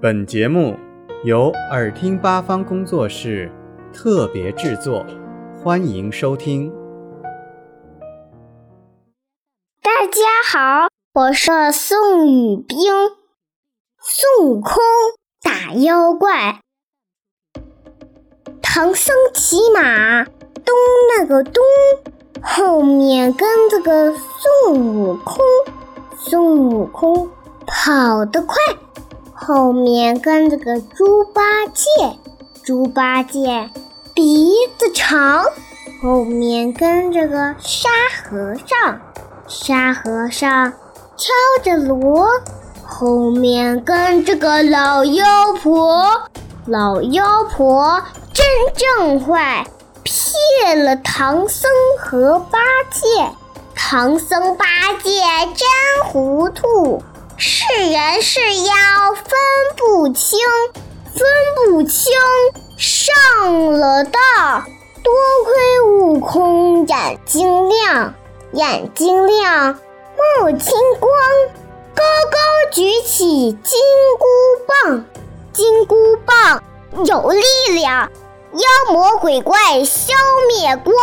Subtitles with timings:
[0.00, 0.76] 本节目
[1.24, 3.50] 由耳听八方工作室
[3.92, 5.04] 特别制作，
[5.60, 6.72] 欢迎收听。
[9.82, 10.22] 大家
[10.52, 12.78] 好，我是宋雨冰。
[13.98, 14.76] 孙悟空
[15.42, 16.60] 打妖怪，
[18.62, 20.76] 唐僧骑马东
[21.18, 21.54] 那个东，
[22.40, 25.44] 后面跟着个孙悟空。
[26.16, 27.28] 孙悟空
[27.66, 28.54] 跑得快。
[29.48, 31.40] 后面跟着个猪八
[31.72, 32.18] 戒，
[32.62, 33.70] 猪八戒
[34.12, 35.42] 鼻子长；
[36.02, 37.88] 后面跟着个沙
[38.22, 39.00] 和尚，
[39.46, 40.70] 沙和尚
[41.16, 41.32] 敲
[41.64, 42.26] 着锣；
[42.84, 45.24] 后面跟着个老妖
[45.62, 46.28] 婆，
[46.66, 48.02] 老妖婆
[48.34, 49.66] 真正坏，
[50.02, 52.58] 骗了唐僧和八
[52.90, 53.30] 戒，
[53.74, 54.66] 唐僧八
[55.02, 55.22] 戒
[55.56, 55.66] 真
[56.04, 57.02] 糊涂。
[57.40, 58.74] 是人是妖
[59.24, 59.38] 分
[59.76, 60.38] 不清，
[61.14, 62.12] 分不清
[62.76, 64.64] 上了当。
[65.02, 65.12] 多
[65.44, 68.14] 亏悟空眼睛亮，
[68.52, 71.10] 眼睛亮冒金光，
[71.94, 72.38] 高高
[72.70, 73.80] 举起金
[74.18, 74.26] 箍
[74.66, 75.04] 棒，
[75.52, 76.62] 金箍棒
[77.04, 77.42] 有力
[77.74, 78.10] 量，
[78.52, 80.14] 妖魔鬼怪消
[80.48, 80.94] 灭光。